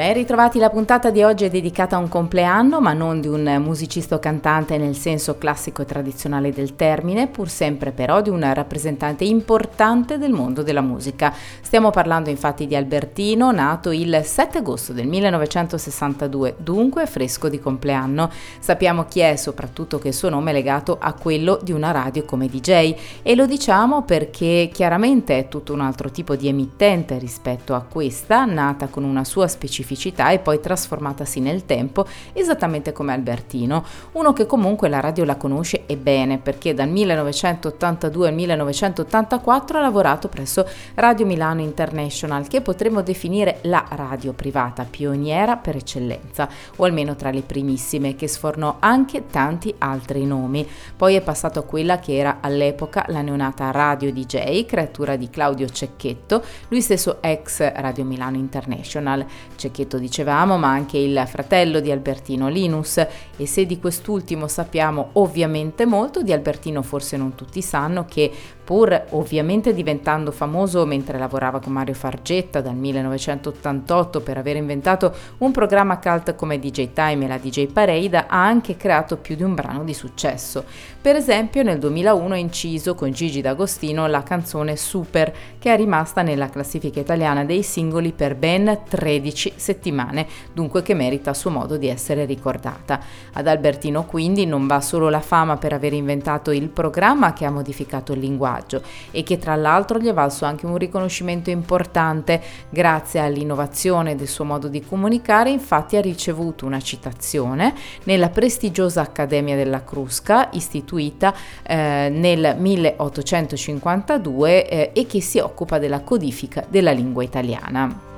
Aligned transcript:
Ben 0.00 0.14
ritrovati, 0.14 0.58
la 0.58 0.70
puntata 0.70 1.10
di 1.10 1.22
oggi 1.22 1.44
è 1.44 1.50
dedicata 1.50 1.96
a 1.96 1.98
un 1.98 2.08
compleanno, 2.08 2.80
ma 2.80 2.94
non 2.94 3.20
di 3.20 3.28
un 3.28 3.60
musicista 3.62 4.14
o 4.14 4.18
cantante 4.18 4.78
nel 4.78 4.96
senso 4.96 5.36
classico 5.36 5.82
e 5.82 5.84
tradizionale 5.84 6.54
del 6.54 6.74
termine, 6.74 7.26
pur 7.26 7.50
sempre 7.50 7.90
però 7.90 8.22
di 8.22 8.30
un 8.30 8.50
rappresentante 8.54 9.24
importante 9.24 10.16
del 10.16 10.32
mondo 10.32 10.62
della 10.62 10.80
musica. 10.80 11.34
Stiamo 11.60 11.90
parlando 11.90 12.30
infatti 12.30 12.66
di 12.66 12.74
Albertino, 12.74 13.52
nato 13.52 13.90
il 13.90 14.22
7 14.24 14.56
agosto 14.56 14.94
del 14.94 15.06
1962, 15.06 16.54
dunque 16.56 17.04
fresco 17.04 17.50
di 17.50 17.60
compleanno. 17.60 18.30
Sappiamo 18.58 19.04
chi 19.04 19.20
è, 19.20 19.36
soprattutto 19.36 19.98
che 19.98 20.08
il 20.08 20.14
suo 20.14 20.30
nome 20.30 20.52
è 20.52 20.54
legato 20.54 20.96
a 20.98 21.12
quello 21.12 21.58
di 21.62 21.72
una 21.72 21.90
radio 21.90 22.24
come 22.24 22.48
DJ 22.48 22.94
e 23.20 23.34
lo 23.34 23.44
diciamo 23.44 24.04
perché 24.04 24.70
chiaramente 24.72 25.36
è 25.36 25.48
tutto 25.48 25.74
un 25.74 25.82
altro 25.82 26.10
tipo 26.10 26.36
di 26.36 26.48
emittente 26.48 27.18
rispetto 27.18 27.74
a 27.74 27.82
questa, 27.82 28.46
nata 28.46 28.86
con 28.86 29.04
una 29.04 29.24
sua 29.24 29.46
specificità 29.46 29.88
specificità 29.90 30.30
e 30.30 30.38
poi 30.38 30.60
trasformatasi 30.60 31.40
nel 31.40 31.66
tempo, 31.66 32.06
esattamente 32.32 32.92
come 32.92 33.12
Albertino, 33.12 33.84
uno 34.12 34.32
che 34.32 34.46
comunque 34.46 34.88
la 34.88 35.00
radio 35.00 35.24
la 35.24 35.36
conosce 35.36 35.84
e 35.86 35.96
bene 35.96 36.38
perché 36.38 36.74
dal 36.74 36.88
1982 36.88 38.28
al 38.28 38.34
1984 38.34 39.78
ha 39.78 39.80
lavorato 39.80 40.28
presso 40.28 40.66
Radio 40.94 41.26
Milano 41.26 41.60
International, 41.60 42.46
che 42.46 42.60
potremmo 42.60 43.02
definire 43.02 43.58
la 43.62 43.84
radio 43.90 44.32
privata 44.32 44.86
pioniera 44.88 45.56
per 45.56 45.76
eccellenza, 45.76 46.48
o 46.76 46.84
almeno 46.84 47.16
tra 47.16 47.30
le 47.30 47.42
primissime, 47.42 48.14
che 48.14 48.28
sfornò 48.28 48.76
anche 48.78 49.26
tanti 49.26 49.74
altri 49.78 50.24
nomi. 50.24 50.66
Poi 50.96 51.14
è 51.14 51.20
passato 51.20 51.60
a 51.60 51.64
quella 51.64 51.98
che 51.98 52.16
era 52.16 52.38
all'epoca 52.40 53.04
la 53.08 53.22
neonata 53.22 53.70
Radio 53.70 54.12
DJ, 54.12 54.64
creatura 54.66 55.16
di 55.16 55.30
Claudio 55.30 55.68
Cecchetto, 55.68 56.42
lui 56.68 56.80
stesso 56.80 57.18
ex 57.22 57.72
Radio 57.74 58.04
Milano 58.04 58.36
International. 58.36 59.24
Cecchetto 59.56 59.79
Cecchetto 59.80 59.98
dicevamo, 59.98 60.58
ma 60.58 60.68
anche 60.68 60.98
il 60.98 61.22
fratello 61.26 61.80
di 61.80 61.90
Albertino 61.90 62.48
Linus. 62.48 62.98
E 63.36 63.46
se 63.46 63.64
di 63.64 63.78
quest'ultimo 63.78 64.46
sappiamo 64.46 65.10
ovviamente 65.14 65.86
molto, 65.86 66.22
di 66.22 66.32
Albertino 66.32 66.82
forse 66.82 67.16
non 67.16 67.34
tutti 67.34 67.62
sanno 67.62 68.04
che 68.04 68.30
pur 68.70 69.06
ovviamente 69.10 69.74
diventando 69.74 70.30
famoso 70.30 70.86
mentre 70.86 71.18
lavorava 71.18 71.58
con 71.58 71.72
Mario 71.72 71.92
Fargetta 71.92 72.60
dal 72.60 72.76
1988 72.76 74.20
per 74.20 74.38
aver 74.38 74.54
inventato 74.54 75.12
un 75.38 75.50
programma 75.50 75.98
cult 75.98 76.36
come 76.36 76.60
DJ 76.60 76.92
Time 76.92 77.24
e 77.24 77.26
la 77.26 77.38
DJ 77.38 77.66
Parade, 77.66 78.26
ha 78.28 78.44
anche 78.44 78.76
creato 78.76 79.16
più 79.16 79.34
di 79.34 79.42
un 79.42 79.56
brano 79.56 79.82
di 79.82 79.92
successo. 79.92 80.62
Per 81.00 81.16
esempio 81.16 81.64
nel 81.64 81.78
2001 81.78 82.34
ha 82.34 82.36
inciso 82.36 82.94
con 82.94 83.10
Gigi 83.10 83.40
D'Agostino 83.40 84.06
la 84.06 84.22
canzone 84.22 84.76
Super, 84.76 85.32
che 85.58 85.72
è 85.72 85.76
rimasta 85.76 86.22
nella 86.22 86.50
classifica 86.50 87.00
italiana 87.00 87.44
dei 87.44 87.64
singoli 87.64 88.12
per 88.12 88.36
ben 88.36 88.82
13 88.88 89.54
settimane, 89.56 90.26
dunque 90.52 90.82
che 90.82 90.94
merita 90.94 91.30
a 91.30 91.34
suo 91.34 91.50
modo 91.50 91.76
di 91.76 91.88
essere 91.88 92.24
ricordata. 92.24 93.00
Ad 93.32 93.48
Albertino 93.48 94.04
quindi 94.04 94.46
non 94.46 94.66
va 94.66 94.80
solo 94.80 95.08
la 95.08 95.20
fama 95.20 95.56
per 95.56 95.72
aver 95.72 95.94
inventato 95.94 96.52
il 96.52 96.68
programma 96.68 97.32
che 97.32 97.46
ha 97.46 97.50
modificato 97.50 98.12
il 98.12 98.20
linguaggio, 98.20 98.58
linguaggio 98.60 98.82
e 99.10 99.22
che 99.22 99.38
tra 99.38 99.56
l'altro 99.56 99.98
gli 99.98 100.08
è 100.08 100.12
valso 100.12 100.44
anche 100.44 100.66
un 100.66 100.76
riconoscimento 100.76 101.48
importante 101.50 102.40
grazie 102.68 103.20
all'innovazione 103.20 104.14
del 104.14 104.28
suo 104.28 104.44
modo 104.44 104.68
di 104.68 104.84
comunicare, 104.84 105.50
infatti 105.50 105.96
ha 105.96 106.00
ricevuto 106.00 106.66
una 106.66 106.80
citazione 106.80 107.74
nella 108.04 108.28
prestigiosa 108.28 109.00
Accademia 109.00 109.56
della 109.56 109.82
Crusca 109.82 110.50
istituita 110.52 111.34
eh, 111.62 112.08
nel 112.12 112.56
1852 112.58 114.68
eh, 114.68 114.90
e 114.92 115.06
che 115.06 115.20
si 115.20 115.38
occupa 115.38 115.78
della 115.78 116.00
codifica 116.00 116.64
della 116.68 116.92
lingua 116.92 117.22
italiana. 117.22 118.08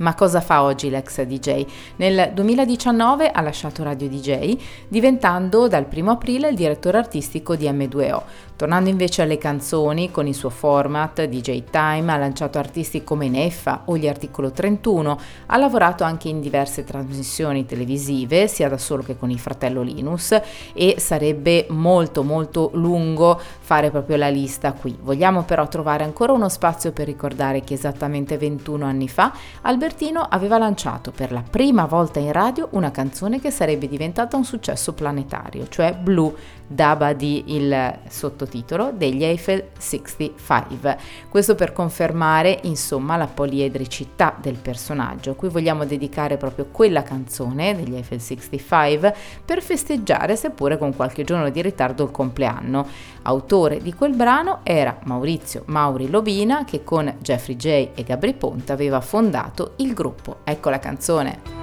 Ma 0.00 0.14
cosa 0.14 0.40
fa 0.40 0.62
oggi 0.62 0.88
l'ex 0.88 1.22
DJ? 1.22 1.66
Nel 1.96 2.30
2019 2.32 3.30
ha 3.30 3.40
lasciato 3.42 3.82
Radio 3.82 4.08
DJ, 4.08 4.56
diventando 4.88 5.68
dal 5.68 5.86
1 5.92 6.10
aprile 6.10 6.48
il 6.48 6.56
direttore 6.56 6.96
artistico 6.96 7.54
di 7.54 7.66
M2O. 7.66 8.22
Tornando 8.60 8.90
invece 8.90 9.22
alle 9.22 9.38
canzoni, 9.38 10.10
con 10.10 10.26
il 10.26 10.34
suo 10.34 10.50
format 10.50 11.24
DJ 11.24 11.64
Time 11.70 12.12
ha 12.12 12.18
lanciato 12.18 12.58
artisti 12.58 13.02
come 13.02 13.26
Neffa 13.30 13.84
o 13.86 13.96
gli 13.96 14.06
Articolo 14.06 14.50
31, 14.50 15.18
ha 15.46 15.56
lavorato 15.56 16.04
anche 16.04 16.28
in 16.28 16.42
diverse 16.42 16.84
trasmissioni 16.84 17.64
televisive, 17.64 18.48
sia 18.48 18.68
da 18.68 18.76
solo 18.76 19.02
che 19.02 19.16
con 19.16 19.30
il 19.30 19.38
fratello 19.38 19.80
Linus, 19.80 20.38
e 20.74 20.96
sarebbe 20.98 21.68
molto 21.70 22.22
molto 22.22 22.68
lungo 22.74 23.40
fare 23.60 23.90
proprio 23.90 24.16
la 24.18 24.28
lista 24.28 24.72
qui. 24.72 24.94
Vogliamo 25.00 25.44
però 25.44 25.66
trovare 25.66 26.04
ancora 26.04 26.34
uno 26.34 26.50
spazio 26.50 26.92
per 26.92 27.06
ricordare 27.06 27.62
che 27.62 27.72
esattamente 27.72 28.36
21 28.36 28.84
anni 28.84 29.08
fa 29.08 29.32
Albertino 29.62 30.20
aveva 30.20 30.58
lanciato 30.58 31.12
per 31.12 31.32
la 31.32 31.42
prima 31.48 31.86
volta 31.86 32.18
in 32.18 32.32
radio 32.32 32.68
una 32.72 32.90
canzone 32.90 33.40
che 33.40 33.50
sarebbe 33.50 33.88
diventata 33.88 34.36
un 34.36 34.44
successo 34.44 34.92
planetario, 34.92 35.66
cioè 35.66 35.94
Blue 35.94 36.58
Daba 36.66 37.14
di 37.14 37.56
il 37.56 37.98
sottotitolo 38.06 38.48
degli 38.92 39.24
Eiffel 39.24 39.68
65. 39.78 40.98
Questo 41.28 41.54
per 41.54 41.72
confermare 41.72 42.58
insomma 42.62 43.16
la 43.16 43.26
poliedricità 43.26 44.36
del 44.40 44.56
personaggio. 44.56 45.34
Qui 45.34 45.48
vogliamo 45.48 45.84
dedicare 45.84 46.36
proprio 46.36 46.66
quella 46.70 47.02
canzone 47.02 47.76
degli 47.76 47.94
Eiffel 47.94 48.20
65 48.20 49.14
per 49.44 49.62
festeggiare 49.62 50.36
seppure 50.36 50.78
con 50.78 50.94
qualche 50.94 51.24
giorno 51.24 51.48
di 51.50 51.62
ritardo 51.62 52.04
il 52.04 52.10
compleanno. 52.10 52.86
Autore 53.22 53.78
di 53.78 53.94
quel 53.94 54.14
brano 54.14 54.60
era 54.62 54.98
Maurizio 55.04 55.62
Mauri 55.66 56.10
Lobina 56.10 56.64
che 56.64 56.82
con 56.82 57.14
Jeffrey 57.20 57.56
J 57.56 57.66
e 57.94 58.02
Gabri 58.04 58.34
Ponte 58.34 58.72
aveva 58.72 59.00
fondato 59.00 59.74
il 59.76 59.94
gruppo. 59.94 60.38
Ecco 60.44 60.70
la 60.70 60.78
canzone. 60.78 61.60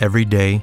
Every 0.00 0.24
day, 0.24 0.62